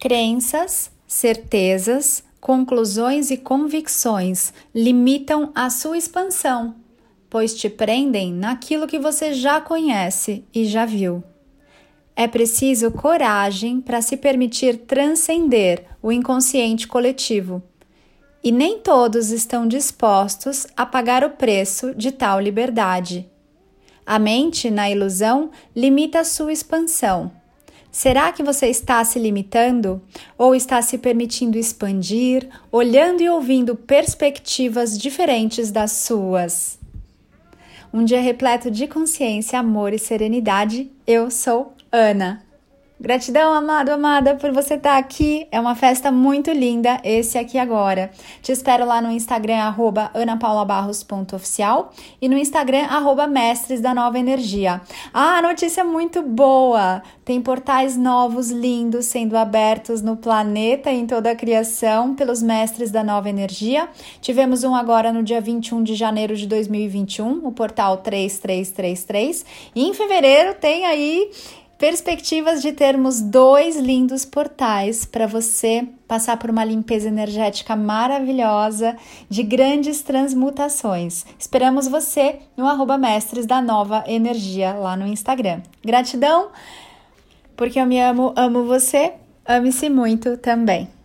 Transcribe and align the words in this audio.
Crenças, 0.00 0.90
certezas, 1.06 2.24
conclusões 2.40 3.30
e 3.30 3.36
convicções 3.36 4.50
limitam 4.74 5.52
a 5.54 5.68
sua 5.68 5.98
expansão, 5.98 6.74
pois 7.28 7.54
te 7.54 7.68
prendem 7.68 8.32
naquilo 8.32 8.86
que 8.86 8.98
você 8.98 9.34
já 9.34 9.60
conhece 9.60 10.42
e 10.54 10.64
já 10.64 10.86
viu. 10.86 11.22
É 12.16 12.26
preciso 12.26 12.90
coragem 12.90 13.78
para 13.78 14.00
se 14.00 14.16
permitir 14.16 14.78
transcender 14.78 15.84
o 16.02 16.10
inconsciente 16.10 16.88
coletivo. 16.88 17.62
E 18.42 18.50
nem 18.50 18.78
todos 18.78 19.30
estão 19.30 19.68
dispostos 19.68 20.66
a 20.74 20.86
pagar 20.86 21.22
o 21.24 21.30
preço 21.30 21.94
de 21.94 22.10
tal 22.10 22.40
liberdade. 22.40 23.28
A 24.06 24.18
mente, 24.18 24.70
na 24.70 24.88
ilusão, 24.88 25.50
limita 25.76 26.20
a 26.20 26.24
sua 26.24 26.54
expansão. 26.54 27.38
Será 27.92 28.30
que 28.30 28.42
você 28.42 28.66
está 28.68 29.02
se 29.04 29.18
limitando 29.18 30.00
ou 30.38 30.54
está 30.54 30.80
se 30.80 30.96
permitindo 30.96 31.58
expandir, 31.58 32.48
olhando 32.70 33.20
e 33.20 33.28
ouvindo 33.28 33.74
perspectivas 33.74 34.96
diferentes 34.96 35.72
das 35.72 35.92
suas? 35.92 36.78
Um 37.92 38.04
dia 38.04 38.20
repleto 38.20 38.70
de 38.70 38.86
consciência, 38.86 39.58
amor 39.58 39.92
e 39.92 39.98
serenidade, 39.98 40.88
eu 41.04 41.30
sou 41.30 41.74
Ana. 41.90 42.49
Gratidão, 43.02 43.54
amado, 43.54 43.88
amada, 43.88 44.34
por 44.34 44.52
você 44.52 44.74
estar 44.74 44.98
aqui. 44.98 45.48
É 45.50 45.58
uma 45.58 45.74
festa 45.74 46.12
muito 46.12 46.50
linda, 46.50 47.00
esse 47.02 47.38
aqui 47.38 47.56
agora. 47.56 48.10
Te 48.42 48.52
espero 48.52 48.84
lá 48.84 49.00
no 49.00 49.10
Instagram, 49.10 49.56
arroba 49.56 50.10
anapaulabarros.oficial 50.12 51.94
e 52.20 52.28
no 52.28 52.36
Instagram, 52.36 52.84
arroba 52.90 53.26
mestres 53.26 53.80
da 53.80 53.94
nova 53.94 54.18
energia. 54.18 54.82
Ah, 55.14 55.40
notícia 55.40 55.82
muito 55.82 56.20
boa! 56.20 57.02
Tem 57.24 57.40
portais 57.40 57.96
novos, 57.96 58.50
lindos, 58.50 59.06
sendo 59.06 59.34
abertos 59.34 60.02
no 60.02 60.18
planeta 60.18 60.90
e 60.90 61.00
em 61.00 61.06
toda 61.06 61.30
a 61.30 61.34
criação 61.34 62.14
pelos 62.14 62.42
mestres 62.42 62.90
da 62.90 63.02
nova 63.02 63.30
energia. 63.30 63.88
Tivemos 64.20 64.62
um 64.62 64.74
agora 64.74 65.10
no 65.10 65.22
dia 65.22 65.40
21 65.40 65.82
de 65.82 65.94
janeiro 65.94 66.36
de 66.36 66.46
2021, 66.46 67.46
o 67.46 67.50
portal 67.50 67.96
3333. 67.96 69.46
E 69.74 69.88
em 69.88 69.94
fevereiro 69.94 70.54
tem 70.60 70.84
aí 70.84 71.30
perspectivas 71.80 72.60
de 72.60 72.72
termos 72.72 73.22
dois 73.22 73.74
lindos 73.74 74.26
portais 74.26 75.06
para 75.06 75.26
você 75.26 75.88
passar 76.06 76.36
por 76.36 76.50
uma 76.50 76.62
limpeza 76.62 77.08
energética 77.08 77.74
maravilhosa 77.74 78.98
de 79.30 79.42
grandes 79.42 80.02
transmutações. 80.02 81.24
Esperamos 81.38 81.88
você 81.88 82.40
no 82.54 82.66
arroba 82.66 82.98
mestres 82.98 83.46
da 83.46 83.62
nova 83.62 84.04
energia 84.06 84.74
lá 84.74 84.94
no 84.94 85.06
Instagram. 85.06 85.62
Gratidão, 85.82 86.50
porque 87.56 87.80
eu 87.80 87.86
me 87.86 87.98
amo, 87.98 88.34
amo 88.36 88.64
você, 88.64 89.14
ame-se 89.46 89.88
muito 89.88 90.36
também. 90.36 90.99